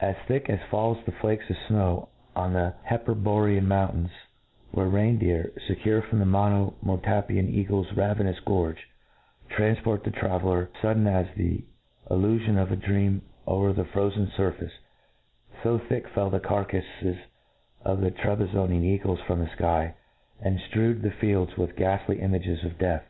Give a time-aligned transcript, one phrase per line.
[0.00, 4.10] As thick as fall the flakes of ihow on the Heperborean mountains,
[4.70, 8.88] where rein deer, fecure frongi the Monomotapian eaglets ravenous gorge,
[9.50, 11.64] tranfpoit di^ traveller fudden as the
[12.08, 14.78] illu fion of a dream a*er the frozen furface—
[15.64, 17.18] fo thick fell the carcafes
[17.84, 19.94] of the I'rebizonian eagles from the iky,
[20.40, 23.02] and ftrewed the fields with ghaftly ima' ges of death.